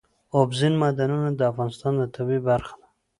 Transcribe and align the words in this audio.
اوبزین 0.37 0.73
معدنونه 0.81 1.29
د 1.33 1.41
افغانستان 1.51 1.93
د 1.97 2.01
طبیعت 2.15 2.43
برخه 2.49 2.73
ده. 2.79 2.87